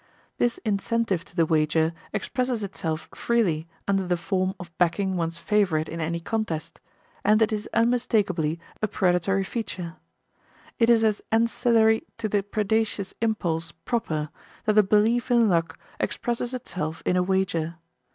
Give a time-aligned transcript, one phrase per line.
[0.39, 5.87] This incentive to the wager expresses itself freely under the form of backing one's favorite
[5.87, 6.79] in any contest,
[7.23, 9.97] and it is unmistakably a predatory feature.
[10.79, 14.31] It is as ancillary to the predaceous impulse proper
[14.65, 17.75] that the belief in luck expresses itself in a wager.